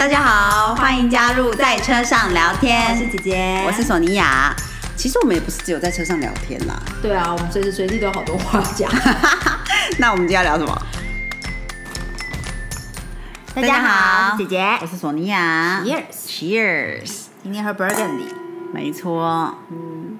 [0.00, 2.90] 大家好，欢迎加入在车上聊天。
[2.90, 4.56] 我是姐姐，我是索尼娅。
[4.96, 6.74] 其实我们也不是只有在车上聊天啦。
[7.02, 8.90] 对啊，我们随时随地都有好多话讲。
[10.00, 10.82] 那我们今天要聊什么？
[13.54, 15.82] 大家好，姐姐，我是索尼娅。
[15.84, 17.24] Cheers，Cheers。
[17.42, 18.32] 今天喝 Burgundy。
[18.72, 19.54] 没错。
[19.70, 20.18] 嗯。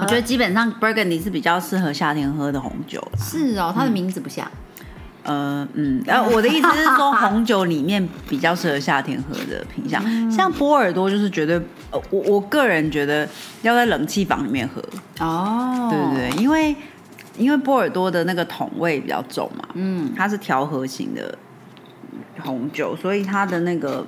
[0.00, 3.18] 我觉得基本上 Burgundy 是比较适合夏天喝的红酒啦。
[3.18, 4.48] 是哦，它的名字不像。
[5.26, 11.56] 呃嗯，呃，我的意思是说，红酒里面比较适合夏天喝的品相，像波尔多就是绝对，
[11.90, 13.28] 呃，我我个人觉得
[13.62, 14.80] 要在冷气房里面喝。
[15.18, 16.76] 哦，对对对，因为
[17.36, 21.36] 因为波尔多的那个桶味比较重嘛，嗯，它是调和型的
[22.40, 24.06] 红酒，所以它的那个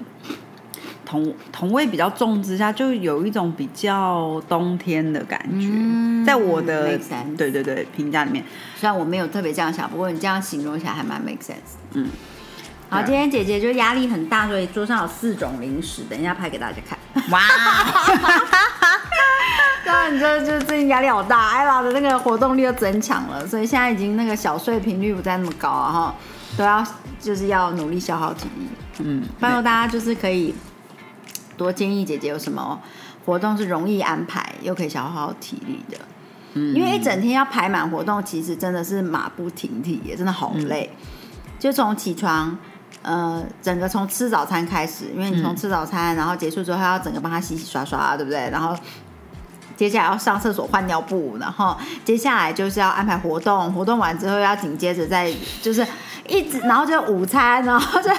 [1.08, 6.98] 桶桶味比较重之下，就有一种比较冬天的感觉，嗯在我的
[7.38, 8.44] 对对对评价里面，
[8.76, 11.78] 虽然我没有特别这样想，不过你这样形容起来还蛮 make sense。
[11.94, 12.10] 嗯，
[12.90, 16.98] 好，今天姐姐就压力很大，所以桌上有四种零食，等一下拍给大家看。
[17.30, 17.40] 哇，
[19.86, 26.14] 当然，你这就最近压力好大，艾拉的那个活动力又增强了，所以现在已经那个小睡频率不再那么高啊哈，
[26.58, 26.86] 都要
[27.18, 28.66] 就是要努力消耗体力。
[28.98, 30.54] 嗯，拜托大家就是可以
[31.58, 32.80] 多建议姐姐有什么
[33.26, 35.98] 活动是容易安排又可以消耗体力的。
[36.54, 40.90] 嗯因为一整天要排满活动，其实真的是马不停蹄，也真的好累。
[41.58, 42.56] 就从起床，
[43.02, 48.48] 呃，整个从吃早餐开始，因为你从吃早餐，然后结束之后还要整个帮他洗洗刷刷，对不对？
[48.50, 48.74] 然后
[49.76, 55.86] 接下来要上厕所换尿布，然后接下来就是要安排活动，活动完之后要紧接着再就是
[56.28, 58.10] 一直，然后就午餐，然后就，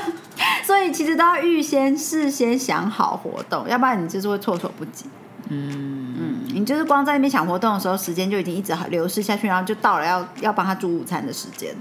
[0.65, 5.05] 所以其实都要预先事先想好活动，要不然你就是会措手不及。
[5.51, 11.79] 嗯，嗯，你就是光在那边想活动的时候，时间就已经一直流逝下去，然后就到了要要帮他煮午餐的时间了。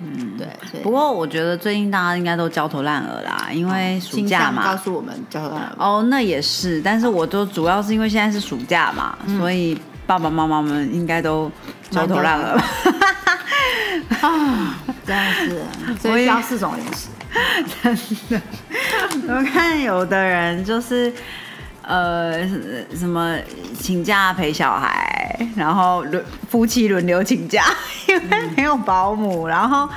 [0.00, 4.76] 嗯，对，不过我觉得最近大家应该都焦头烂额啦，因为暑假倾向告嘛。
[4.76, 11.50] 诉我们焦头烂额哦，那也是，但是我都主要是因为现在是暑假嘛，所以爸爸妈妈们应该都
[11.90, 12.60] 焦头烂额。
[14.22, 15.62] 啊，真的是，
[16.00, 17.08] 所以需要四种零食。
[19.28, 21.12] 我看有的人就是
[21.82, 22.46] 呃
[22.96, 23.36] 什么
[23.78, 27.64] 请假陪小孩，然后轮夫妻轮流请假，
[28.08, 28.22] 因为
[28.56, 29.88] 没有保姆，然后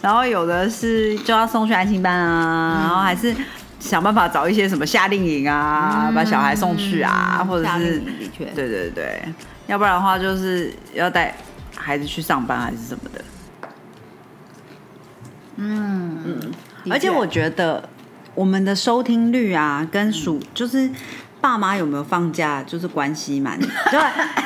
[0.00, 3.34] 然后有的是就要送去安心班啊，然后还是
[3.78, 9.22] 想办法找一些什么夏令营啊，把小孩送去啊，或者是的确，对对对，
[9.66, 11.34] 要不然的话就是要带
[11.76, 13.24] 孩子去上班还是什么的。
[15.56, 16.18] 嗯。
[16.24, 16.52] 嗯，
[16.90, 17.88] 而且我觉得
[18.34, 20.88] 我们的收听率啊，跟属、就是
[21.40, 23.58] 爸妈有没有放假，就是关系蛮
[23.90, 24.00] 对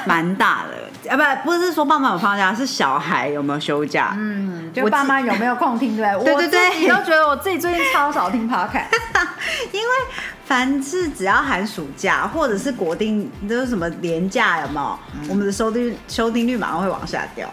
[0.07, 0.83] 蛮大的。
[1.11, 4.15] 啊，不不是说爸妈有放假，是小孩有没有休假。
[4.17, 6.35] 嗯，就我爸妈有没有空听，对不对？
[6.37, 8.87] 对对对我都觉得我自己最近超少听 podcast。
[9.73, 9.89] 因为
[10.45, 14.99] 凡是只要寒暑假或者是国定，就是什么年假有没有，
[15.29, 17.49] 我们的收听收听率马上会往下掉。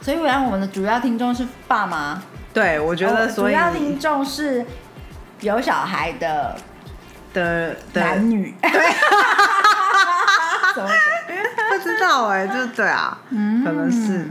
[0.00, 2.20] 所以，原来我们的主要听众是爸妈，
[2.54, 4.64] 对，我觉得哦所以主要听众是
[5.40, 6.56] 有小孩的
[7.34, 8.54] 的的男女。
[10.74, 10.90] 怎 么
[11.70, 14.26] 不知道哎、就是对啊，嗯可能是。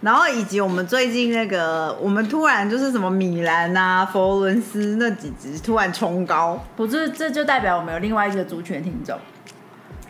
[0.00, 6.60] 然后以及我们最近那个，我们突然就是什么米兰啊、佛罗伦斯那几集突然冲高。
[6.76, 9.16] 不是，这就代表我们有另外一个族群的听众，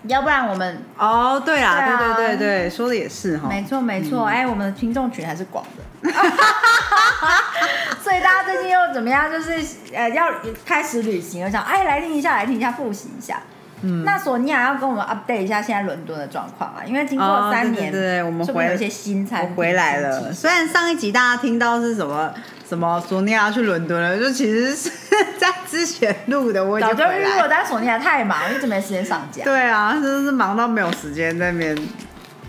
[0.08, 3.48] 要不然我们哦，对啦，对啊对对对对，说的也是哈。
[3.48, 6.10] 没错没错，哎、我们的听众群还是广的，
[8.02, 9.30] 所以大家最近又怎么样？
[9.30, 9.60] 就是
[9.94, 10.26] 呃要
[10.66, 13.40] 开始旅行，我想哎来听一下，来听一下，复习一下。
[13.84, 20.20] 嗯，那索尼娅要跟我们 update 一下现在伦敦的状况啊，因为经过哦三年，对对对我们回有一些新餐厅我回来了。
[20.20, 22.32] 奇虽然上一集大家听到是什么
[22.72, 24.90] 什么索尼娅去伦敦了，就其实是
[25.38, 27.46] 在之前录的，我已经早就预录了。
[27.46, 29.44] 但是索尼娅太忙，一直没时间上架。
[29.44, 31.76] 对啊，真的是忙到没有时间在那边。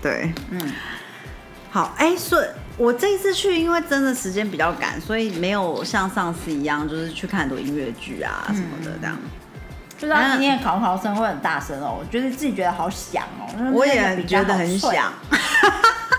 [0.01, 0.71] 对，嗯，
[1.69, 2.45] 好，哎、所以
[2.77, 9.17] 我这一次去，因为真的时间比较赶，所以没有像上次一样，就是去看很多音乐剧啊什么的这样。
[9.99, 15.11] 不知道今天的考考声会很大声哦，我觉得自己觉得好响哦，我也觉得很好脆想，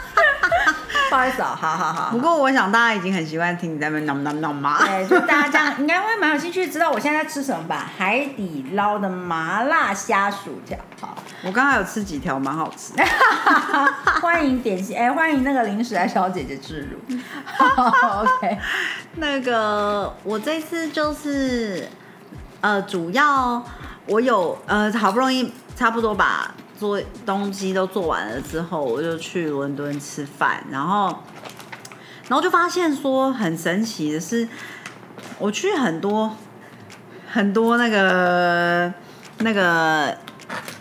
[1.15, 2.11] 不好意思啊，好好好。
[2.11, 4.85] 不过我想大家已经很习惯听你在那边 nom nom nom 嘛。
[4.85, 7.89] 对，就大家这样应该会蛮有兴趣知道我现在在吃什么吧？
[7.97, 11.15] 海底捞的麻辣虾薯条，好，
[11.45, 12.95] 我刚刚有吃几条，蛮好吃。
[14.21, 16.99] 欢迎点心，哎、欢迎那个零食来小姐姐置入。
[17.63, 18.59] OK，
[19.15, 21.89] 那个我这次就是
[22.61, 23.65] 呃，主要
[24.07, 31.09] 我有呃，好不容易差不多把做东西都做完了之后，我就去伦敦吃饭，然后
[32.29, 34.49] 然后就发现说很神奇的是，
[35.39, 36.37] 我去很多
[37.31, 38.93] 很多那个
[39.39, 40.17] 那个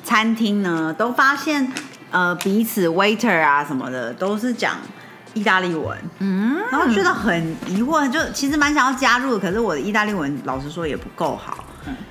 [0.04, 1.72] 餐厅呢，都发现
[2.12, 4.78] 呃彼此 waiter 啊什么的都是讲
[5.34, 11.63] 意大利文，嗯，然后觉得很疑惑，就其实蛮想要加入的，可是我的意大利文老实说也不够好。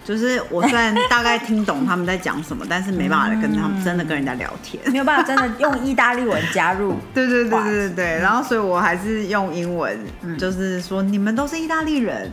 [0.04, 4.82] 就是我虽然大概听懂他们在讲什么，但是没办法跟他们真的跟人家聊天。
[4.90, 6.96] 没有办法真的用意大利文加入。
[7.14, 9.98] 对对对对对对，然后所以我还是用英文，
[10.38, 12.30] 就是说你们都是意大利人，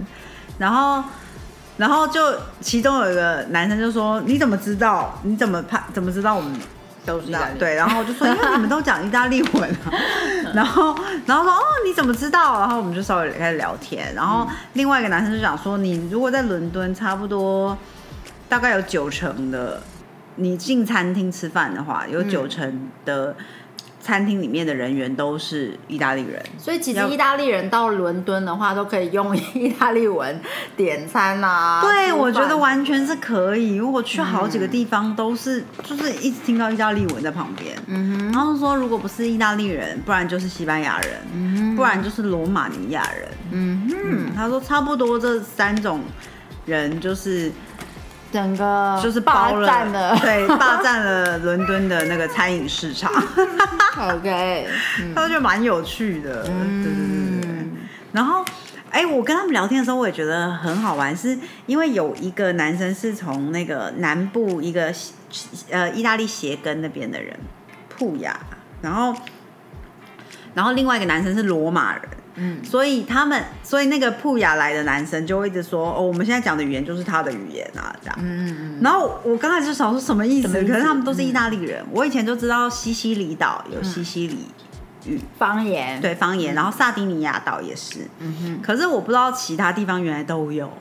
[0.57, 1.03] 然后
[1.77, 2.19] 然后就
[2.59, 5.19] 其中有一个男生就说你怎么知道？
[5.23, 5.83] 你怎么判？
[5.93, 6.59] 怎么知道我们？
[7.05, 9.91] 都是意大利对，然后我就说，因为你们都讲意大利文啊，
[10.53, 12.59] 然后然后说哦，你怎么知道？
[12.59, 17.77] 然后我们就稍微开始聊天，然后另外一个男生就讲说，你如果在伦敦，差不多
[18.47, 19.81] 大概有九成的，
[20.35, 23.35] 你进餐厅吃饭的话，有九成的。
[24.09, 30.41] 餐厅里面的人员都是意大利人，所以其实意大利人到伦敦的话，都可以用 意大利文
[30.75, 31.79] 点餐啊。
[31.79, 33.75] 对，我觉得完全是可以。
[33.75, 37.77] 如果去好几个地方都是，就是一直听到意大利文在旁边。
[37.85, 38.31] 嗯哼。
[38.31, 43.29] 然后说，如果不是意大利人，不然就是西班牙人，嗯不然就是罗马尼亚人。
[43.51, 44.35] 嗯哼。
[44.35, 46.01] 他说，差不多这三种
[46.65, 47.51] 人就是。
[48.31, 53.11] 整个就是霸占了， 对，霸占了伦敦的那个餐饮市场。
[53.97, 54.67] OK，
[55.15, 57.67] 他说就蛮有趣的，对对对对。
[58.11, 58.45] 然后，
[58.91, 64.93] 哎，我跟他们聊天的时候，我也觉得很好玩，是因为有一个男生是从那个南部一个
[65.69, 67.37] 呃意大利鞋跟那边的人，
[67.89, 68.39] 普雅，
[68.81, 69.13] 然后，
[70.53, 72.03] 然后另外一个男生是罗马人。
[72.39, 78.15] 嗯，所以他们，所以那个铺雅来的男生就会一直说，哦，我们现在讲的语言就是他的语言啊，这样。
[78.21, 78.79] 嗯嗯嗯。
[78.81, 80.47] 然后我刚开始想说什么意思？
[80.47, 81.83] 可是他们都是意大利人。
[81.91, 84.45] 我以前就知道西西里岛有西西里
[85.05, 86.55] 语方言，对方言。
[86.55, 88.07] 然后萨丁尼亚岛也是。
[88.19, 88.59] 嗯哼。
[88.63, 90.71] 可是我不知道其他地方原来都有。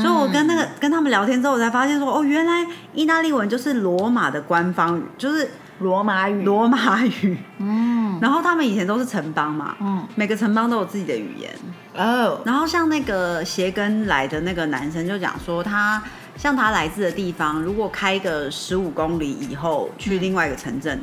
[0.00, 5.50] 所以我跟那个跟他们聊天之后，我才发现说，哦，原来意大利文就是罗马的官方语，就是。
[5.82, 11.52] 罗马语，罗马语，嗯，然后他们以前都是城邦嘛，嗯，每个城邦都有自己的语言，
[11.94, 16.02] 哦，然后像那个鞋跟来的那个男生就讲说，他
[16.36, 21.00] 像他来自的地方，如果开个十五公里以后去另外一个城镇，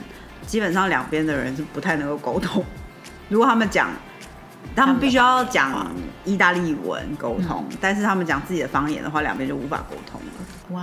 [0.47, 2.65] 基本上两边的人是不太能够沟通，
[3.29, 3.89] 如果他们讲。
[4.75, 5.87] 他们必须要讲
[6.25, 10.27] 意大利文沟通，但是他们讲自己的方言的话，两边就无法沟通了。
[10.71, 10.81] 哇！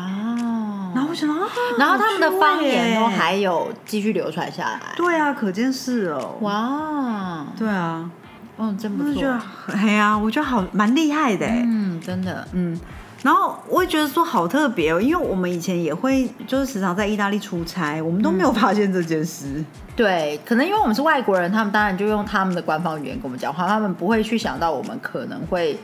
[0.95, 1.47] 然后我想啊，
[1.79, 4.81] 然后他们的方言都还有继续流传下来。
[4.97, 6.37] 对啊，可见是哦。
[6.41, 7.47] 哇！
[7.57, 8.11] 对啊，
[8.59, 9.39] 嗯，真不错。
[9.73, 11.47] 哎呀，我觉得好蛮厉害的。
[11.47, 12.79] 嗯，真的，嗯。
[13.23, 19.65] 然后我也觉得说好特别哦，因为我们以前也会就是时常在意大利出差，我们都没有发现这件事。
[19.97, 25.77] 对，可能因为我们是外国人，他们当然就用他们的官方语言跟我们讲话，他们不会去想到我们可能会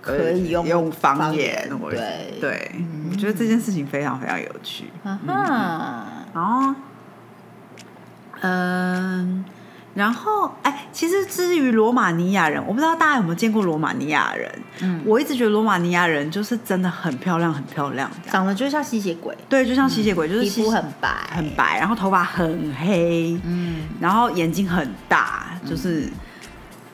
[0.00, 1.68] 可以用用方言。
[1.90, 2.72] 对对，
[3.10, 4.84] 我觉得这件事情非常非常有趣。
[5.04, 5.18] 嗯，
[6.34, 6.74] 然后
[8.40, 9.44] 嗯。
[9.94, 14.48] 然后，哎，其实至于罗马尼亚人，我不知道大家有没有见过罗马尼亚人。
[14.80, 19.36] 嗯，我一直觉得罗马尼亚人就是真的很漂亮，很漂亮，长得就像吸血鬼。
[19.48, 26.08] 对，就像吸血鬼，就是皮肤很白，很白，然后头发很黑，嗯，然后眼睛很大，就是，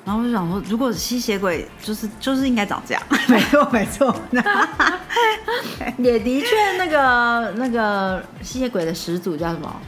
[0.04, 4.14] 然后我就想说，如果吸血鬼就是就是应该长这样，没错没错，
[5.99, 9.80] 也的确，那个那个吸血鬼的始祖叫什么？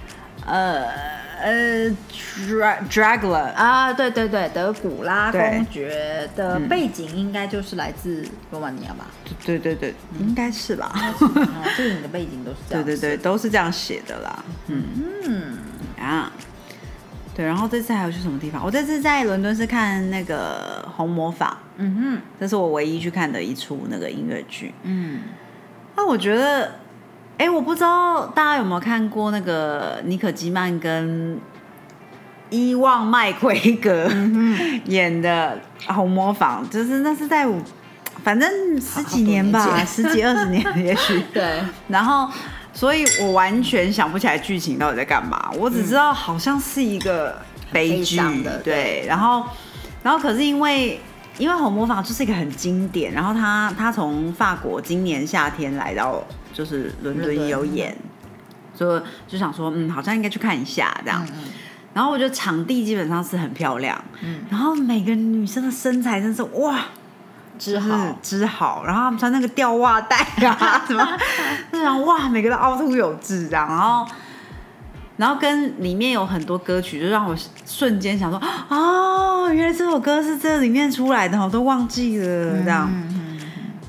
[0.47, 1.17] 呃。
[1.39, 1.95] 呃
[2.89, 9.07] ，Dragula 啊，对对对，德古拉公爵的背景应该就是来自罗马尼亚吧？
[9.45, 10.91] 对对对，应该是吧？
[11.77, 14.43] 电影的背景都是这样，对对对，都是这样写的啦。
[14.69, 14.83] 嗯
[15.27, 15.59] 嗯
[16.03, 16.33] 啊，
[17.37, 18.65] 对，然后这次还有去什么地方？
[18.65, 24.73] 我这次在伦敦是看那个《红魔法》，嗯哼，这是我唯一去看的一出那个音乐剧。
[24.83, 25.21] 嗯，
[25.95, 26.73] 那我觉得。
[27.39, 31.39] 哎，我不知道大家有没有看过那个尼可基曼跟
[32.49, 34.11] 伊旺麦奎格
[34.87, 35.61] 演的
[35.93, 37.47] 《红模仿》，就是那是在
[38.25, 38.51] 反正
[38.81, 41.23] 十几年吧，十几二十年 也许。
[41.35, 41.61] 对。
[41.89, 42.27] 然后，
[42.77, 47.37] 所以我完全想不起来剧情到底在干嘛，我只知道好像是一个
[47.73, 48.61] 悲剧的。
[48.63, 49.05] 对。
[49.09, 49.45] 然后，
[50.05, 51.01] 然后可是因为
[51.39, 56.23] 因为《红魔法》就是一个很经典，然后他他从法国今年夏天来到。
[56.57, 57.95] 就是伦敦有演，
[58.75, 61.23] 所以就想说，嗯，好像应该去看一下这样。
[61.93, 66.87] 然后我觉得场地基本上是很漂亮，嗯，然后每个女生的身材真是哇，
[67.59, 71.07] 织好织好，然后他们穿那个吊袜带啊 什么，
[71.73, 73.69] 就想哇，每个都凹凸有致这样。
[73.69, 74.07] 然后，
[75.17, 82.91] 然后跟里面有很多歌曲，就让我瞬间想说，哦，原来这首歌是这里面出来的，我都忘记了这样。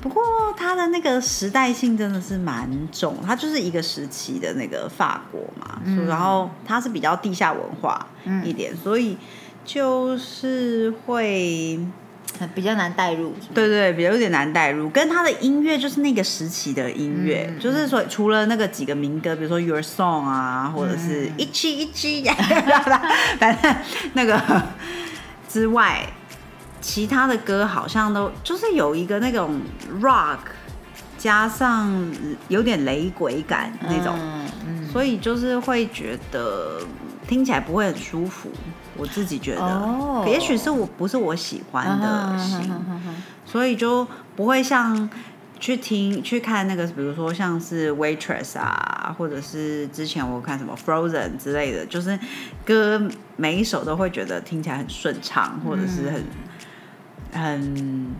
[0.00, 0.22] 不过
[0.56, 8.06] 它的那个时代性真的是蛮重，它就是一个时期的那个法国嘛，然后它是比较地下文化
[8.44, 9.16] 一点，所以
[9.64, 11.78] 就是会。
[12.54, 14.88] 比较难带入，对对，比较有点难带入。
[14.90, 22.24] 跟他的音乐就是那个时期的音乐，就是说除了那个几个民歌，比如说 Your Song 啊，或者是一期一期，
[23.38, 23.76] 反正
[24.14, 24.40] 那个
[25.48, 26.06] 之外，
[26.80, 29.60] 其他的歌好像都就是有一个那种
[30.00, 30.38] rock
[31.16, 31.92] 加上
[32.48, 34.16] 有点雷鬼感那种，
[34.92, 36.80] 所以就是会觉得
[37.26, 38.48] 听起来不会很舒服。
[38.98, 42.68] 我自己觉得，也许是我不是我喜欢的型，
[43.44, 45.08] 所以就不会像
[45.60, 52.18] 去听去看那个，比如说像是 Waitress 啊，或者是之前我看什么 Frozen 之类的，就是
[52.64, 53.00] 歌
[53.36, 56.24] 每一首都会觉得听起来很顺畅，或者是很
[57.32, 58.14] 很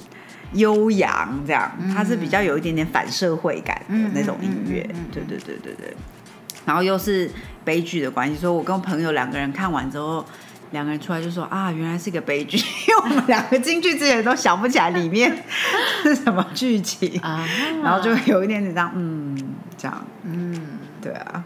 [0.52, 5.96] 悠扬，这样它是比较有一点点反社会感的那种音乐，对对对对对，
[6.64, 7.28] 然后又是
[7.64, 10.24] 悲剧的关系，所以我跟朋友两个人看完之后。
[10.70, 12.62] 两个人出来就说啊，原来是个悲剧，因
[12.94, 15.44] 为我们两个进去之前都想不起来里面
[16.02, 17.18] 是什么剧情。
[17.20, 17.46] 啊，
[17.82, 20.60] 然后就有一点点这样，嗯，这样，嗯，
[21.00, 21.42] 对啊，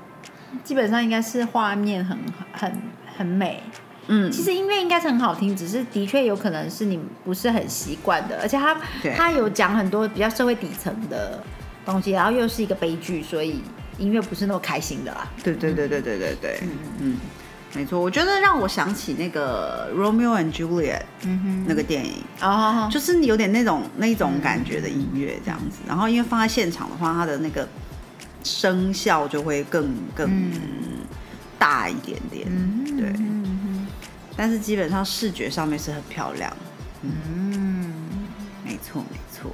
[0.65, 2.19] 基本上应该是画面很
[2.53, 2.83] 很
[3.17, 3.63] 很美，
[4.09, 8.77] 嗯，其实音乐应该是很好听，只是的确有可能是你不是很习惯的，而且他
[9.17, 11.41] 他有讲很多比较社会底层的
[11.85, 13.63] 东西，然后又是一个悲剧，所以
[13.99, 16.69] 音乐不是那么开心的啦，对对对对对对对，嗯。
[16.99, 17.17] 嗯。
[17.75, 21.03] 没错，我觉得让我想起那个《Romeo and Juliet》
[21.67, 25.79] 那个电影，哦，就是有点那种那种感觉的音乐这样子。
[25.89, 27.67] 然后因为放在现场的话，它的那个
[28.45, 30.51] 声效就会更更
[31.59, 32.47] 大一点点，
[32.99, 33.13] 对。
[34.37, 36.55] 但是基本上视觉上面是很漂亮。
[37.03, 37.93] 嗯，
[38.65, 39.51] 没错没错。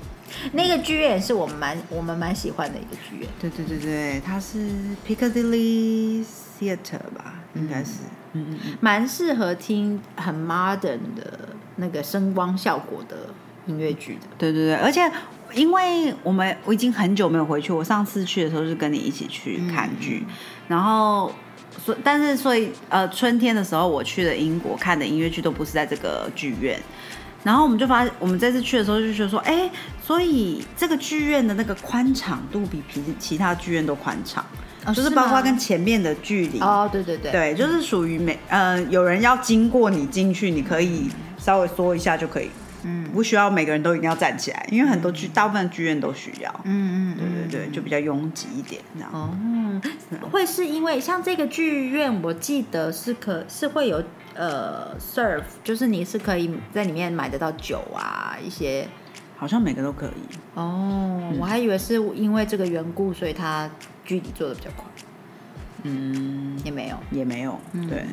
[0.53, 3.29] 那个剧院是我们蛮我们蛮喜欢的一个剧院。
[3.41, 4.71] 对对对对，它是
[5.07, 6.25] Piccadilly
[6.59, 7.35] Theatre 吧。
[7.55, 8.01] 应该是，
[8.35, 13.17] 嗯嗯嗯，蛮适合听很 modern 的那个声光效果的
[13.67, 14.21] 音乐剧的。
[14.37, 15.11] 对对对，而且
[15.55, 20.25] 因为我们我已经很久没有回去，我上次去的时候是跟你一起去看剧，
[20.69, 21.33] 然后
[21.85, 26.79] 所但是所以呃春天的时候我去了英国看的音乐剧都不是在这个剧院，
[27.43, 29.71] 然后我们就发现我们这次去的时候就觉得说，哎，
[30.03, 34.45] 所以这个剧院的那个宽敞度比其其他剧院都宽敞。
[34.95, 36.61] 就是包括跟前面的距离。
[36.61, 42.51] 哦，对对对，对，就是属于每呃有人要经过你进去，你可以稍微缩一下就可以，
[42.85, 49.11] 嗯，不需要每个人都一定要站起来，因为很多剧大部分剧院都需要，嗯嗯，对对对，就比较拥挤一点这样。
[49.13, 49.31] 哦，
[50.31, 54.03] 会是因为像这个剧院，我记得是可是会有
[54.35, 58.89] 呃 serve，就是你是可以在里面买得到酒啊一些，
[59.37, 60.37] 好像每个都可以。
[60.55, 63.71] 哦，我还以为是因为这个缘故，所以他。
[64.09, 64.87] 距离做的比较快，
[65.83, 67.61] 嗯，也没有，也没有，
[67.91, 68.07] 对。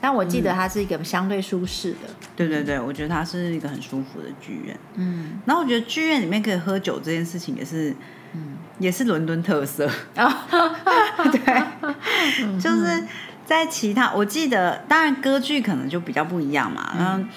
[0.00, 5.40] 但我记得它是一个相对舒适的，对对对，我觉得它是一个很舒服的剧院，嗯。
[5.44, 7.90] 然后我觉得剧院里面可以喝酒这件事情也是，
[8.32, 9.90] 嗯，也是伦敦特色。
[10.14, 10.46] 啊，
[11.32, 13.04] 对，就是
[13.44, 17.28] 在其他，我记得，当然歌剧可能就比较不一样嘛，嗯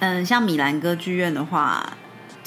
[0.00, 1.94] 嗯，像米兰歌剧院的话。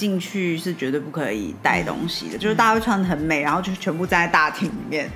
[0.02, 5.08] 进去是绝对不可以带东西的，就是大家会穿的很美，然后就全部站在大厅里面，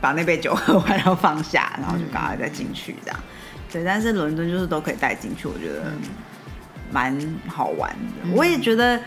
[0.00, 3.20] 把那杯酒喝完，然后放下，然后就赶快再进去这样。
[3.72, 5.92] 对，但是伦敦就是都可以带进去，我觉得
[6.90, 8.34] 蛮好玩的。
[8.34, 9.00] 我也觉得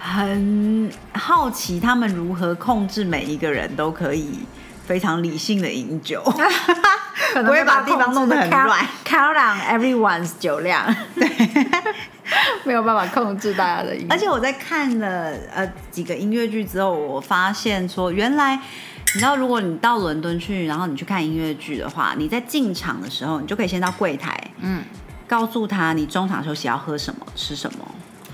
[0.00, 4.38] 很好奇他们如何控制每一个人都可以
[4.86, 6.24] 非常理性的饮酒，
[7.34, 10.84] 不会把地方弄得很乱，count on everyone's 酒量。
[11.14, 11.28] 对。
[12.64, 24.82] 没有办法控制大家的音，而且我在看了呃几个音乐剧之后，我发现说，原来你知道，如果你到伦敦去，然后你去看音乐剧的话，你在进场的时候，你就可以先到柜台，嗯，
[25.28, 27.84] 告诉他你中场休息要喝什么、吃什么，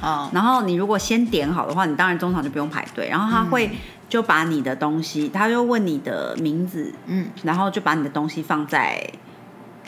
[0.01, 3.69] 哦，然后你如果先点好的话，你当然中场就不用排队，然后他会
[4.11, 9.03] 就把你的东西，他就问你的名字，嗯，然后就把你的东西放在。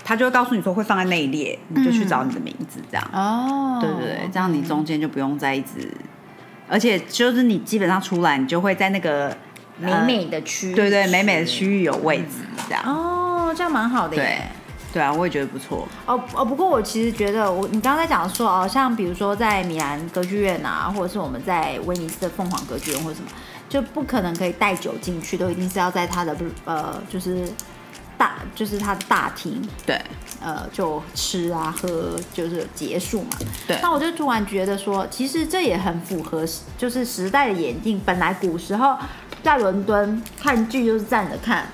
[0.05, 3.11] 他就会告诉你说会放在那一列，你就去找你的名字这样。
[3.13, 5.97] 哦，对对对，这样你中间就不用再一直，
[6.69, 9.37] 而且就是你基本上出来，你就会在那个
[9.79, 12.83] 美美的区，对对，美美的区域有位置这样。
[12.85, 14.51] 哦，这样蛮好的耶。
[14.93, 15.87] 对啊，我也觉得不错。
[16.05, 23.29] 哦哦，不过我其实觉得，我你刚刚在讲说哦，像比如说在米兰歌剧院啊，或者是我们在威尼斯的凤凰歌剧院或者什么，
[23.73, 26.37] 就不可能可以带酒进去，都一定是要在他的
[26.67, 27.49] 呃，就是。
[28.19, 30.01] 大就是它的大厅，对
[30.41, 33.31] 呃，就吃啊喝就是结束嘛。
[33.67, 36.45] 对那我就突然觉得说，其实这也很符合
[36.79, 38.01] 就是时代的眼镜。
[38.05, 38.97] 本来古时候
[39.43, 41.67] 在伦敦看剧就是站着看，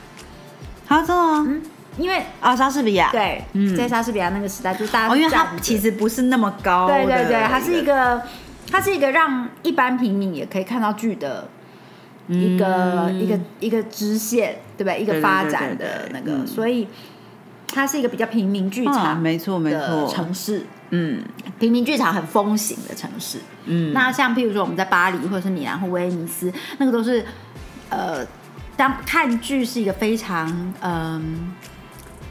[0.87, 1.61] 啊，真的吗？
[1.99, 8.23] 因为啊，莎士比亚，对，嗯在莎士比亚那个时代，就是大家哦，因为它其实不是那么高，对对对，它是一个，
[8.71, 11.47] 它是一个让一般平民也可以看到剧的
[12.29, 13.21] 一个、嗯。
[13.21, 15.01] 一个一个支线，对不对？
[15.01, 16.47] 一个发展的对那个，嗯。
[16.47, 16.87] 所以
[17.67, 20.09] 它是一个比较平民剧啊场没错没错。
[20.09, 21.23] 城市，嗯。
[21.59, 23.39] 平民剧场很风行的城市。
[23.67, 27.25] 嗯，那像譬如说我们在巴黎或者是米兰或威尼斯，那个都是
[27.91, 28.25] 呃，
[28.77, 31.55] 当看剧是一个非常嗯。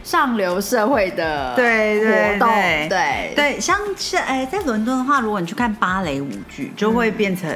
[0.03, 2.87] 上流社会的对对活动，对。
[2.87, 3.33] 对。
[3.35, 7.49] 对，像是哎，在伦敦的话，如果你去看芭蕾舞剧，就会变成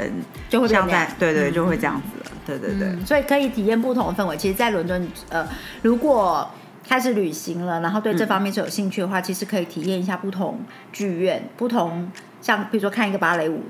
[0.50, 1.54] 就会像在对对，嗯。
[1.54, 4.38] 就会这样子了，对对对，嗯，所以可以体验不同的氛围。
[4.38, 5.48] 其实，在伦敦，呃，
[5.82, 6.50] 如果
[6.88, 10.60] 开始旅行了，然后对这方面是有兴趣的话，其实可以体验一下不同
[10.92, 13.62] 剧院，不同像比如说看一个芭蕾舞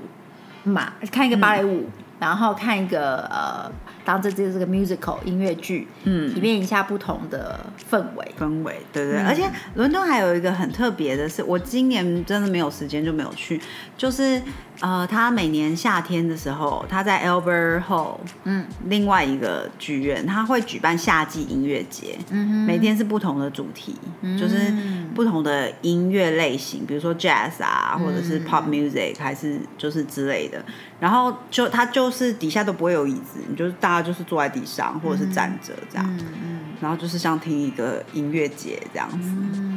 [0.64, 3.70] 嘛，看一个芭蕾舞，然后看一个呃，
[4.04, 7.60] 当这这是个 musical 音乐剧，嗯体验一下不同的
[7.90, 8.34] 氛围。
[8.38, 13.60] 氛围，对对，嗯而且伦敦还有一个很特别的是，我今年真的没有时间就没有去，
[13.96, 14.40] 就是
[14.82, 23.94] 呃，他每年夏天的时候，他在 Albert Hall，嗯另外一个剧院，他会举办夏季音乐节，嗯哼每天是不同的主题，
[24.36, 24.74] 就是
[25.14, 30.60] 不同的音乐类型，比如说 jazz 啊，或者是 pop music，还是就是之类的。
[30.98, 39.30] 然后就他就是底下都不会有椅子，你就是大家就是坐在地上或者是站着这样，嗯然后就是像听一个音乐节这样子，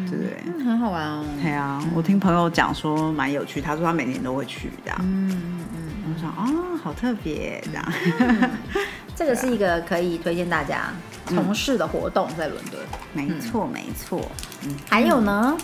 [0.09, 0.38] 对不对？
[0.47, 1.24] 嗯，很好玩哦。
[1.39, 5.05] 对啊，我听朋友讲说蛮有趣，他说他每年都会去这样。
[5.05, 8.51] 嗯嗯嗯，我想哦，好特别这样。
[9.15, 10.91] 这个是一个可以推荐大家
[11.27, 12.81] 从事的活动，在伦敦。
[13.13, 14.29] 没错，没错。
[14.89, 15.55] 还有呢，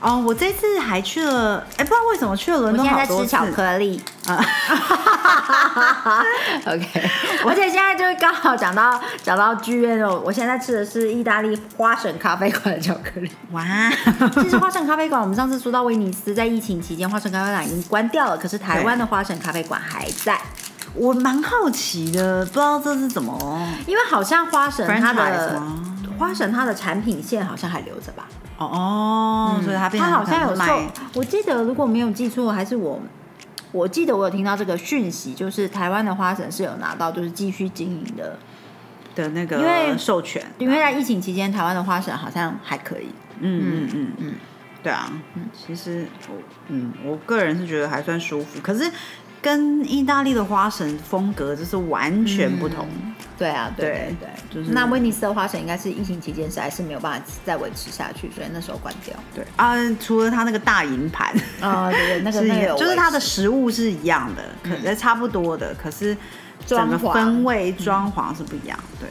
[0.00, 4.00] 哦，我这次还去了，哎，不知道为什么去了伦敦好多次现在在吃巧克力。
[4.28, 4.44] 啊。
[6.66, 7.10] OK，
[7.44, 13.30] 而且现在就是刚好讲到讲到剧院哦，我现在吃的是意大利花神咖啡馆的巧克力。
[13.50, 13.64] 哇，
[14.42, 20.40] 其实花神咖啡馆，我们上次说到威尼斯，在疫情期间，花神咖啡馆已经关掉了，可是台湾的花神咖啡馆还在，
[20.94, 25.60] 我蛮好奇的，不知道这是怎么因为好像花神它的？
[26.18, 28.24] 花神它的产品线好像还留着吧。
[28.58, 30.82] 哦哦，所以它变成他好像有可能售，
[31.14, 33.00] 我记得如果没有记错，还是我，
[33.72, 38.38] 我记得我有听到这个讯息，就是台湾的花神是有拿到，就是继续经营的，
[39.14, 40.44] 的那因为个授权。
[40.58, 43.08] 因为在疫情期间，台湾的花神好像还可以。
[43.40, 44.34] 嗯嗯嗯嗯，
[44.82, 45.08] 对啊，
[45.54, 46.34] 其实我
[46.66, 48.90] 嗯，我个人是觉得还算舒服，可是
[49.40, 52.86] 跟意大利的花神风格就是完全不同。
[53.38, 59.14] 对啊，对对对对，就是那威尼斯的花神应该是疫情期间实在是没有办法再维持下去，所以那时候关掉。
[59.32, 62.40] 对啊，除了它那个大银盘，啊、对对，那个
[62.76, 66.16] 就是它的食物是一样的，可能差不多的，可是
[66.66, 68.76] 整个装潢氛围装潢是不一样。
[68.98, 69.08] 对，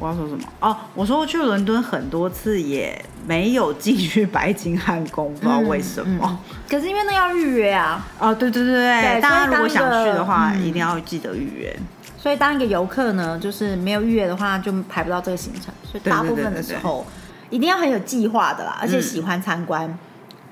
[0.00, 0.42] 我要说什么？
[0.60, 6.26] 哦，我说我去伦敦很多次，也没有进去白金汉宫，不知道为什么。
[6.26, 6.38] 嗯
[6.70, 11.76] 可是因为那要预约啊，哦，对对对大家如果想去的话，嗯一定要记得预约。
[12.16, 15.74] 所以当一个游客呢，就是没有预约的话，就排不到这个行程。
[15.82, 17.04] 所以大部分的时候
[17.50, 19.98] 一定要很有计划的啦，而且嗯喜欢参观。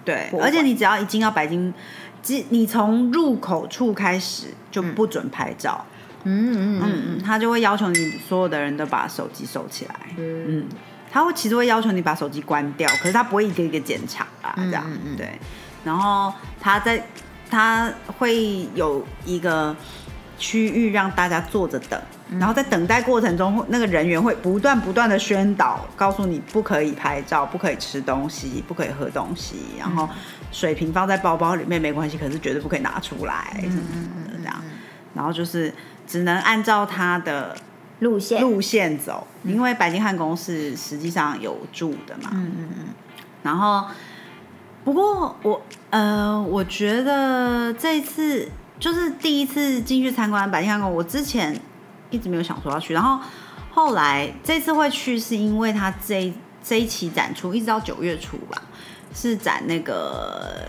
[0.04, 1.72] 对，而且你只要一进到白金，
[2.20, 5.84] 即你从入口处开始就不准拍照。
[5.86, 5.94] 嗯
[6.28, 9.94] 嗯嗯嗯，他就会要求你所有的人都把手机收起来。
[10.16, 10.44] 嗯。
[10.48, 10.68] 嗯，
[11.10, 15.16] 他会其实会要求你把手机关掉，可是他不会一个一个检查啊，这样、嗯嗯。
[15.16, 15.38] 对。
[15.84, 17.02] 然后他在
[17.48, 19.74] 他会有一个
[20.38, 22.38] 区域让大家坐着等，嗯。
[22.38, 30.08] 然后在等待过程中，那个人员会不断不断的宣导，告诉你不可以拍照，不可以吃东西，不可以喝东西，然后
[30.52, 34.62] 水瓶放在包包里面没关系，可是绝对不可以拿出来什么什么的这样。
[35.14, 35.72] 然后就是
[36.08, 37.56] 只能按照他的
[38.00, 38.40] 路线。
[38.40, 42.30] 路线走，因为白金汉宫是实际上有住的嘛。
[42.32, 42.86] 嗯嗯嗯，
[43.42, 43.84] 然后，
[44.84, 48.48] 不过我呃，我觉得这一次
[48.80, 51.60] 就是第一次进去参观白金汉宫，我之前
[52.10, 53.20] 一直没有想说要去，然后
[53.70, 56.32] 后来这次会去，是因为他这
[56.64, 58.62] 这一期展出一直到九月初吧，
[59.14, 60.68] 是展那个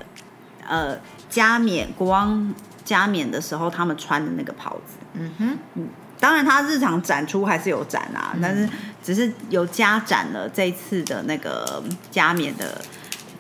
[0.68, 0.98] 呃
[1.30, 2.54] 加冕国王
[2.90, 4.98] 加冕的时候他们穿的那个袍子。
[5.14, 5.88] 嗯哼，嗯
[6.20, 8.68] 当然，他日常展出还是有展啊，但是
[9.04, 12.82] 只是有加展了这次的那个加冕的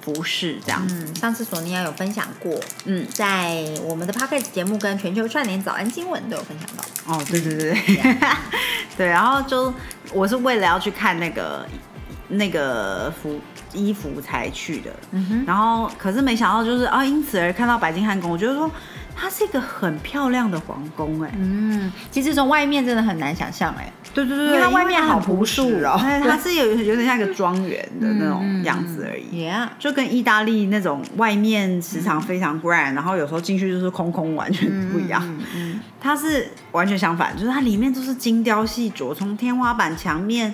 [0.02, 1.04] 服饰这样子。
[1.08, 2.54] 嗯，上次索尼娅有分享过，
[2.86, 7.16] 嗯，在我们的 p o c k e t 节目跟全球串联早安新闻都有分享到。
[7.16, 7.74] 哦，对对对。
[7.74, 8.18] 对，
[8.98, 9.74] 对，然后就
[10.14, 11.66] 我是为了要去看那个
[12.30, 13.42] 那个服
[13.74, 18.72] 衣服才去的，嗯哼，然后可是没想到就是啊，因此而看到白金汉宫，我觉得说
[19.20, 26.00] 它是一个很漂亮的皇宫，哎，嗯，其实从外面真的很难想象，哎，对对对，因为它外面好朴朴实哦。
[26.00, 29.46] 它是有有点像一个庄园的那种样子而已。
[29.46, 35.22] ，Yeah，就跟意大利那种外面时常非常 grand，、然后有时候进去就是空空，完全不一样。
[35.26, 40.54] 嗯嗯它是完全相反，就是它里面都是精雕细琢，从天花板、墙面、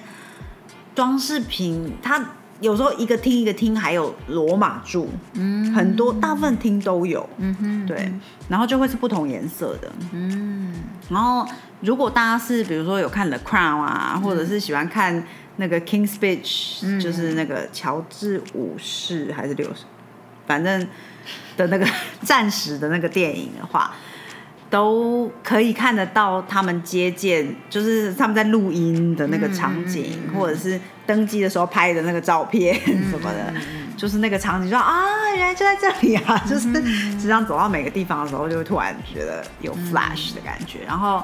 [0.95, 2.19] 装饰品，它
[2.61, 8.11] 有时候一个厅一个厅还有罗马柱，嗯很多大部分厅都有，嗯哼，对，
[8.47, 9.91] 然后就会是不同颜色的。
[10.13, 10.73] 嗯。
[11.09, 11.47] 然后
[11.81, 15.23] 如果大家是比如说有看《The Crown》啊，或者是喜欢看
[15.57, 16.43] 那个《King's Speech》，
[16.83, 16.99] 嗯。
[16.99, 19.83] 就是那个乔治五世还是六世，
[20.47, 20.87] 反正
[21.57, 21.85] 的那个
[22.23, 23.93] 战时的那个电影的话，
[24.69, 32.75] 都可以看得到他们接见，就是他们在录音的那个场景，嗯嗯嗯或者是登机的时候拍的那个照片
[33.09, 33.53] 什么的，
[33.95, 40.79] 就是那个场景，说啊，原来就在这里啊， 就是实际上走到每个地方的时候，就会突然觉得有 flash 的感觉。
[40.85, 41.23] 然后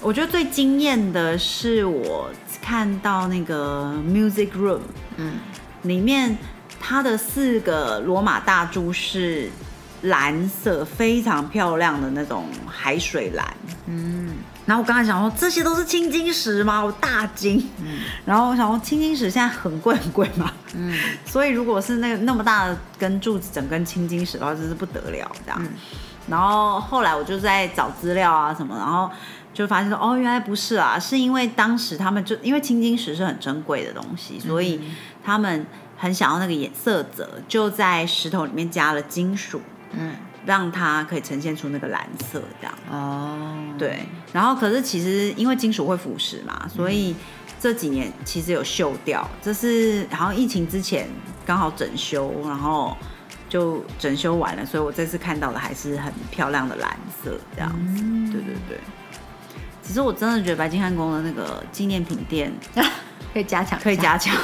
[0.00, 2.30] 我觉得最惊艳的是我
[2.62, 4.80] 看到那个 music room
[5.16, 5.38] 嗯。
[5.84, 6.36] 里面，
[6.78, 9.48] 它的四个罗马大柱是
[10.02, 13.46] 蓝色，非常漂亮的那种海水蓝。
[13.86, 14.36] 嗯
[14.66, 16.80] 然后我刚才想说，这些都是青金石吗？
[16.84, 17.58] 我大惊。
[17.80, 25.58] 嗯然后我想说，青金石现在很贵很贵嘛，嗯所以如果是那个那么大的根柱子，整根青金石的话，真是不得了这样。
[25.60, 25.68] 嗯
[26.28, 29.10] 然后后来我就在找资料啊什么，然后
[29.52, 34.80] 就发现说，哦，原来不是啊，是因为当时他们就因为青金石是很珍贵的东西，所以
[35.24, 39.60] 他们很想要那个颜色泽，就在石头里面加了金属，
[39.92, 40.14] 嗯，
[40.46, 42.74] 让它可以呈现出那个蓝色这样。
[42.90, 44.00] 哦，对，
[44.32, 47.14] 然后可是其实因为金属会腐蚀嘛，所以
[47.58, 49.28] 这几年其实有锈掉。
[49.42, 51.08] 这是好像疫情之前
[51.44, 52.96] 刚好整修，然后
[53.48, 58.02] 就整修完了，所以我这次看到的还是很漂亮的蓝色这样子。
[58.32, 58.78] 对对对。
[59.82, 62.52] 只是我真的觉得白金汉宫的那个纪念品店
[63.32, 64.34] 可以加强，可以加强，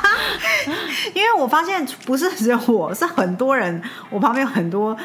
[1.14, 4.96] 因为我发现不是只有我，是很多人，我旁边有很多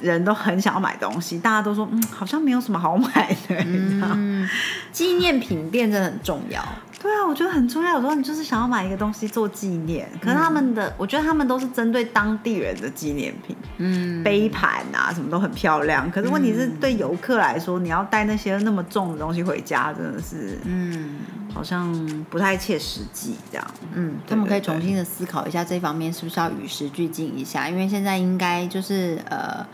[0.00, 4.48] 人都很想要买东西，大家都说嗯，好像没有什么好买的，嗯，
[4.92, 6.62] 纪念品店真的很重要。
[7.02, 7.94] 对啊，我觉得很重要。
[7.94, 16.10] 有时候你就是想要买一个东西做纪念，可是他们的，我觉得他们都是针对当地人的纪念品，嗯，杯盘啊什么都很漂亮。
[16.10, 21.20] 可是问题是对游客来说，你要带那些那么重的东西回家，真的是嗯
[21.52, 21.92] 好像
[22.30, 23.66] 不太切实际这样。
[23.94, 29.66] 嗯，他们可以重新的思考一下这方面是不是要与时俱进一下，因为现在应该就是呃。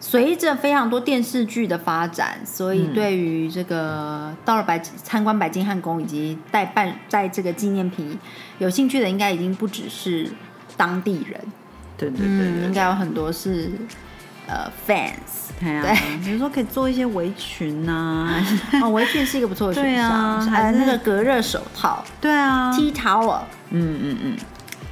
[0.00, 8.16] 随着非常多电视剧的发展，所以对于这个到了白参观白金汉宫以及带办在这个纪念品
[8.58, 10.30] 有兴趣的，应该已经不只是
[10.76, 11.40] 当地人，
[11.96, 13.72] 对对对应该有很多是
[14.48, 15.46] 呃 fans。
[15.60, 18.28] 对啊，比如说可以做一些围裙呐、
[18.80, 24.36] 哦，围裙是一个不错的选对项，还有那个隔热手套对啊，T towel，嗯嗯嗯，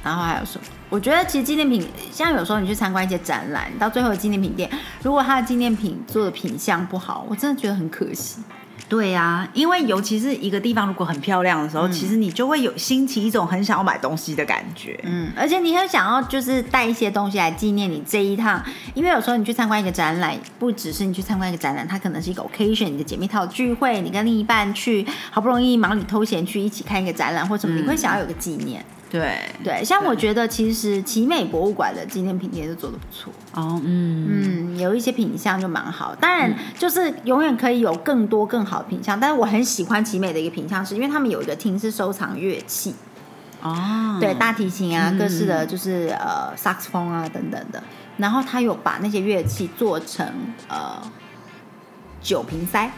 [0.03, 0.67] 然后还有什么？
[0.89, 4.69] 我觉得其实纪念品，像有时候你去参观一些展览，到最后的纪念品店，
[5.01, 8.39] 如果它的纪念品做的品相不好，我真的觉得很可惜。
[8.89, 14.97] 对呀、因为尤其是一个地方如果很漂亮的时候，其实你就会有兴起一种很想要买东西的感觉。
[15.03, 18.63] 嗯，而且你很想要就是带一些东西来纪念你这一趟，
[18.93, 28.83] 因为有时候你去参观一个展览，不只是你去参观一个展览，它可能是一个 occasion，你的姐妹淘聚会，你跟另一半去，好不容易忙里偷闲去一起看一个展览或什么，你会想要有个纪念。
[29.09, 33.31] 对，对，像我觉得其实奇美博物馆的纪念品店是做的不错。
[33.53, 39.17] 哦，嗯嗯，有一些品相就蛮好，当然就是永远可以有更多更好的品相。
[39.19, 42.93] 但是我很喜欢奇美的一个品相，是因为他们有一个厅是收藏乐器，
[43.61, 47.81] 哦，对，大提琴啊，嗯各式的就是呃萨克斯风啊等等的。
[48.17, 50.27] 然后他有把那些乐器做成
[50.67, 51.01] 呃
[52.21, 52.91] 酒瓶塞，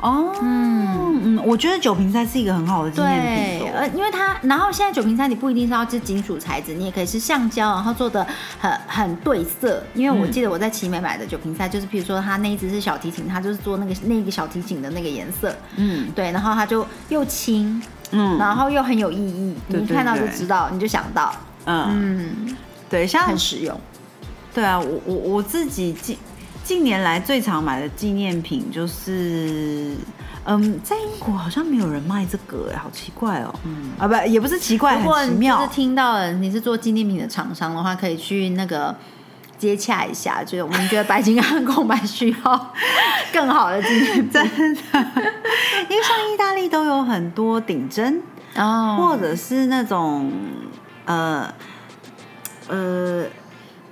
[0.00, 3.70] 哦，嗯嗯，我觉得酒瓶塞是一个很好的纪念对。
[3.70, 8.26] 呃，因为它，然后现在酒瓶塞你不一定是要是金属材质，你也可以是橡胶，然后做的
[8.58, 9.82] 很很对色。
[9.94, 21.32] 因为我嗯记得我在奇美买的酒瓶塞，就是譬如说它那一只是小提琴，它就是做那个那个小提琴的那个颜色，嗯对，然后它就又轻，嗯然后又很有意义，你一看到就知道，你就想到，
[21.66, 21.86] 嗯，
[22.46, 22.56] 嗯，
[22.88, 23.78] 对，像很实用。
[24.54, 26.16] 对啊，我我我自己近
[26.68, 29.96] 近年来最常买的纪念品就是，
[30.44, 33.54] 嗯，在英国好像没有人卖这个，哎，好奇怪哦。
[33.64, 35.74] 嗯啊，不，也不是奇怪，如果你就很奇妙是。
[35.74, 38.94] 听到了你是做纪念品的厂商的话，可以去那个。
[39.56, 42.72] 接洽一下，就是我们觉得白金汉宫买需要
[43.32, 44.30] 更好的纪念品。
[44.30, 44.80] 真的，
[45.88, 48.22] 因为像意大利都有很多顶针，
[48.54, 50.30] 哦或者是那种
[51.06, 51.52] 呃
[52.68, 53.24] 呃。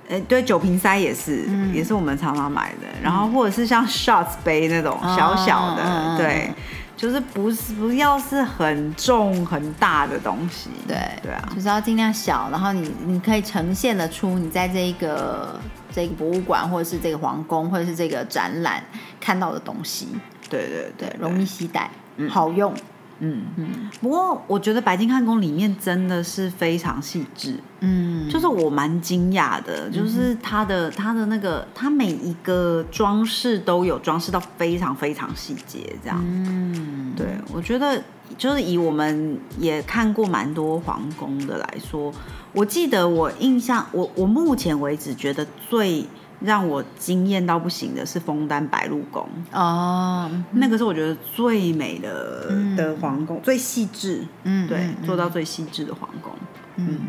[0.09, 2.87] 呃，对，酒瓶塞也是，嗯也是我们常常买的。
[3.01, 6.49] 然后或者是像 shots 杯那种小小的，对，
[6.95, 10.69] 就是不是不要是很重很大的东西。
[10.87, 15.59] 对对啊，就是要尽量小，然后你你可以呈现得出你在这一个
[15.91, 18.81] 这个博物馆或者是这个皇宫或者是这个展览
[19.19, 20.07] 看到的东西，
[20.49, 21.89] 对对对对，容易携带，
[22.29, 22.73] 好用，
[23.19, 23.67] 嗯嗯。
[24.01, 36.23] 不过我觉得白金汉宫里面真的是非常细致，嗯，就是我蛮惊讶的，就是它的它的那个它每一个装饰都有装饰到非常非常细节，这样。
[36.23, 38.01] 嗯，对，我觉得
[38.37, 42.13] 就是以我们也看过蛮多皇宫的来说，
[42.53, 46.05] 我记得我印象，我我目前为止觉得最
[46.39, 56.31] 让我惊艳到不行的是枫丹白露宫，哦，那个是我觉得最美的、的皇宫，最细致，嗯，对，嗯做到最细致的皇宫，
[56.75, 56.99] 嗯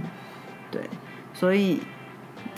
[0.70, 0.82] 对，
[1.34, 1.80] 所以。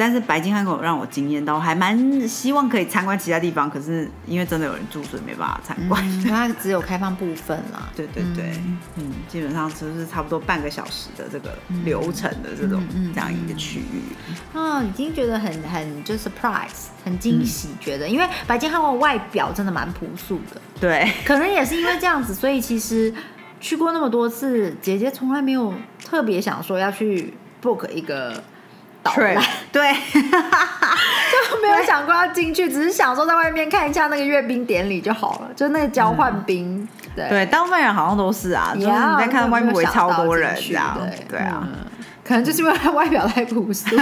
[0.00, 6.02] 但是白金汉宫有让我惊艳到，我还蛮希望可以参观其他地方，可是因为真的有人住，所以没办法参观。
[6.02, 8.50] 嗯，它只有开放部分啦， 对对对，
[8.96, 9.12] 嗯。
[9.28, 11.50] 基本上就是差不多半个小时的这个
[11.84, 12.82] 流程的这种、
[13.14, 14.58] 这样一个区域。
[14.58, 18.08] 啊，已经觉得很很就 surprise，很惊喜，觉得。
[18.08, 23.14] 因为白金汉宫外表真的蛮朴素的，对，可能也是因为这样子，所以其实
[23.60, 25.72] 去过那么多次，姐姐从来没有
[26.04, 28.42] 特别想说要去 book 一个
[29.02, 41.62] 导览，对， 就没有想过要进去，只是想说在外面看一下那个阅兵典礼就好了，就那个交换兵，对对，大部分人好像都是啊，就是你在看外面围超多人这样，对对啊。
[41.62, 41.86] 嗯
[42.22, 43.96] 可能就是因为他外表太朴素，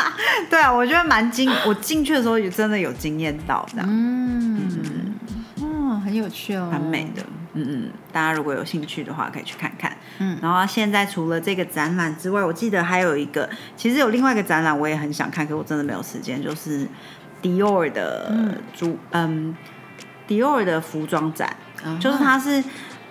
[0.48, 5.14] 对啊，我觉得蛮惊，我进去的时候也真的有惊艳到，这样，嗯
[5.60, 7.22] 嗯，很有趣哦，蛮美的。
[7.54, 9.96] 嗯嗯，大家如果有兴趣的话，可以去看看。
[10.18, 10.38] 嗯。
[10.42, 16.86] 然后现在除了这个展览之外，我记得还有一个，其实有另外一个展览，我也很想看，可我真的没有时间，就是
[17.40, 18.32] 迪奥的
[18.74, 19.56] 主，嗯，
[20.26, 21.48] 迪奥的服装展，
[21.82, 22.62] 啊就是它是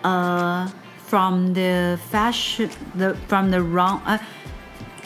[0.01, 0.71] 呃
[1.08, 4.19] ，from the fashion the from the wrong 呃。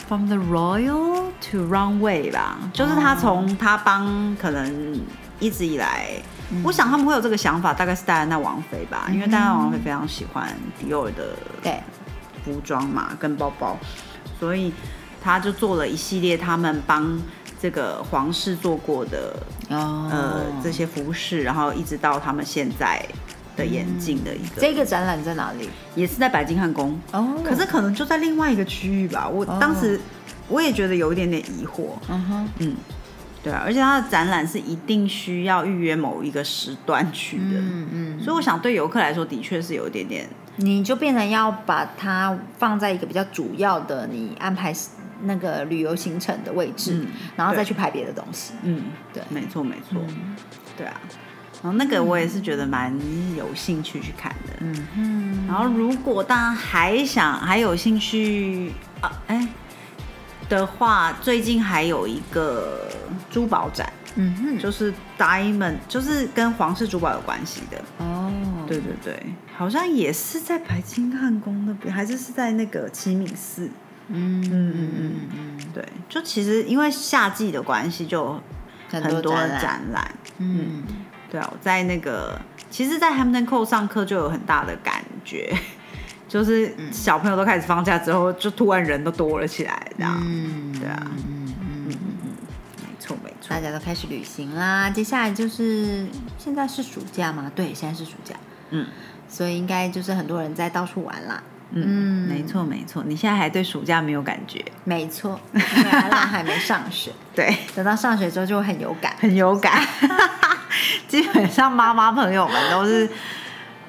[0.08, 4.98] From the royal to runway 吧，就是他从他帮可能
[5.40, 6.08] 一直以来，
[6.62, 11.80] 我想他们会有这个想法，大概是戴安娜王妃吧，因为戴安娜王妃非常喜欢迪奥的对，
[12.44, 13.76] 服装嘛，跟包包，
[14.38, 14.72] 所以
[15.22, 17.20] 他就做了一系列他们帮
[17.60, 19.34] 这个皇室做过的
[19.68, 20.08] 哦。
[20.10, 23.04] 呃这些服饰，然后一直到他们现在
[23.56, 25.68] 的眼镜的一个，这个展览在哪里？
[25.94, 27.40] 也是在白金汉宫，哦。
[27.44, 29.28] 可是可能就在另外一个区域吧。
[29.28, 30.00] 我当时
[30.48, 32.76] 我也觉得有一点点疑惑，嗯哼，嗯，
[33.42, 44.74] 对啊，而且它的展览是一定需要预约某一个时段去的，嗯嗯，所以我想对游客来说的确是有一点点，你就变成要把它放在一个比较主要的你安排
[45.22, 48.54] 那个旅游行程的位置，嗯然后再去拍别的东西。
[48.62, 49.22] 嗯，对。
[49.28, 50.00] 没错没错，
[50.76, 51.00] 对啊。
[51.60, 52.96] 然后那个我也是觉得蛮
[53.36, 59.48] 有兴趣去看的，嗯嗯，然后如果大家还想还有兴趣啊，哎
[60.48, 62.88] 的话，最近还有一个
[63.30, 67.78] 珠宝展，嗯哼，就是 diamond，就是跟皇室珠宝有关系的。
[67.98, 68.32] 哦，
[68.66, 69.22] 对对对，
[69.56, 73.70] 好像也是在白金汉宫那边，还是是在那个启敏寺。
[74.08, 75.12] 嗯嗯嗯嗯。
[75.32, 78.40] 嗯，对，就其实因为夏季的关系，就
[78.90, 80.14] 很很多展览，展览。
[80.38, 80.82] 嗯，
[81.30, 85.54] 对啊，我在那个，其实，在 Hampton Court 上课就有很大的感觉，
[86.28, 90.14] 就是小朋友都开始放假之后，就突然人都多了起来，这样。
[90.22, 92.28] 嗯，对啊嗯嗯嗯嗯，
[92.82, 93.58] 没错没错大。
[93.58, 94.90] 家都开始旅行啦。
[94.90, 97.50] 接下来就是现在是暑假吗？
[97.54, 98.34] 对，现在是暑假，
[98.70, 98.86] 嗯
[99.26, 101.42] 所以应该就是很多人在到处玩啦。
[101.70, 103.02] 嗯，没错没错。
[103.06, 104.62] 你现在还对暑假没有感觉？
[104.84, 109.14] 没错，因为阿浪还没上学，对，等到上学之后就会很有感。
[109.18, 109.82] 很有感。
[111.08, 113.08] 基本上妈妈朋友们都是。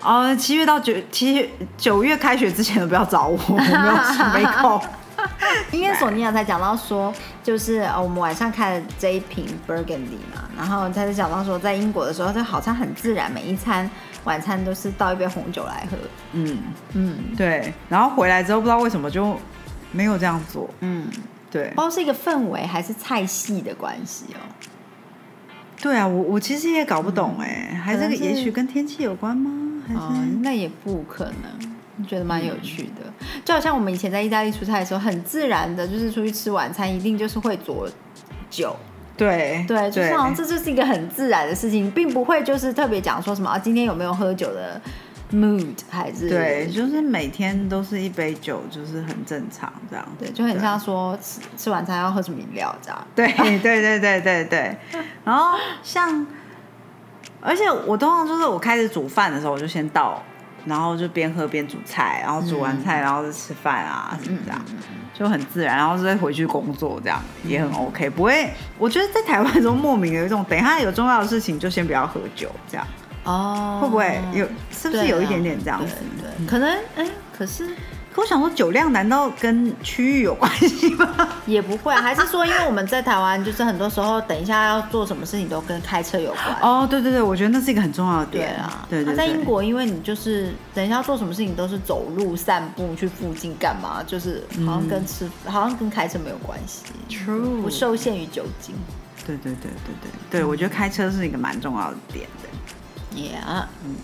[0.02, 4.82] 哦，七月到九七月九月开学之前都不要找我，我没有没空。
[5.72, 13.90] 因为索尼娅才讲到说，就是呃我们晚上开了这一瓶 Burgundy 嘛，然后他就讲到说，在英国的时候，就好像很自然，每一餐
[14.24, 15.98] 晚餐都是倒一杯红酒来喝。
[16.32, 16.58] 嗯，
[16.94, 17.74] 嗯对。
[17.90, 19.38] 然后回来之后不知道为什么就
[19.92, 20.70] 没有这样做。
[20.80, 21.10] 嗯，
[21.52, 24.40] 对不知，道是一个氛围还是菜系的关系哦。
[25.82, 29.52] 对啊，我我其实也搞不懂哎、还是这个也许跟天气有关吗？
[29.96, 33.28] 哦，那也不可能，觉得蛮有趣的。
[33.44, 37.90] 就好像我们以前在意大利出差的时候，很自然的就是出去吃晚餐，一定就是会佐
[38.50, 38.76] 酒。
[39.18, 44.80] 对对，就是好像这就是一个很自然的事情，并不会就是特别讲说什么啊，今天有没有喝酒的
[45.34, 50.08] mood 还是对，就是每天都是一杯酒，就是很正常这样。
[50.18, 53.08] 对，就很像说吃吃晚餐要喝什么饮料这样。
[53.14, 53.28] 对
[53.60, 54.78] 对对对对对。
[55.26, 56.26] 然后像，
[57.42, 60.22] 而且我通常就是我开始煮饭的时候，我就先倒，
[60.66, 64.62] 然后就边喝边煮菜，然后煮完菜然后就吃饭啊什么这样，
[65.14, 68.52] 就很自然，然后再回去工作这样也很 OK，不会。
[68.78, 72.86] 我觉得在台湾中莫名有一种，等一下有重要的事情就先不要喝酒这样。
[73.26, 74.48] 哦，会不会有？
[74.72, 75.96] 是不是有一点点这样子？
[76.22, 77.06] 对，可能哎，
[77.38, 77.74] 可是，可
[78.20, 81.30] 我想说，酒量难道跟区域有关系吗？
[81.46, 86.60] 也不会，还是说，因为我们在台湾，就是很多时候，等一下要做什么事情都跟开车有关。
[86.62, 88.86] 哦，对对对，我觉得那是一个很重要的点啊。
[88.90, 89.16] 对对。
[89.16, 96.84] 在英国，因为你就是等一下要做什么事情都是走路、散步去附近干嘛，就是好像跟吃，好像跟开车没有关系。
[97.10, 98.76] True，不受限于酒精。
[99.26, 102.50] 对对对对对对，我觉得开车是一个蛮重要的点的。
[103.16, 103.96] Yeah，嗯，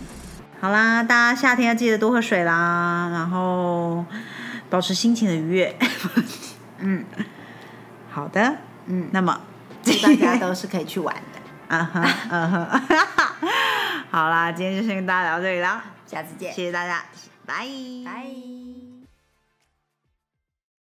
[0.66, 4.04] 好啦，大家夏天要记得多喝水啦，然后
[4.68, 5.78] 保持心情的愉悦。
[6.82, 7.06] 嗯，
[8.10, 9.40] 好的，嗯，那么
[9.84, 11.22] 祝大家都是可以去玩的。
[11.70, 12.82] 嗯哼，嗯哼，
[14.10, 17.04] 好啦，今天就先跟大家聊到这里啦，下次见，谢谢大家，
[17.46, 17.68] 拜
[18.04, 18.65] 拜。